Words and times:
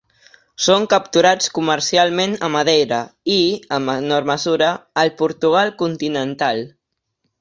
Són 0.67 0.85
capturats 0.93 1.49
comercialment 1.57 2.33
a 2.47 2.49
Madeira 2.55 3.01
i, 3.35 3.37
en 3.77 3.85
menor 3.91 4.27
mesura, 4.31 4.71
al 5.03 5.13
Portugal 5.21 5.75
continental. 5.83 6.65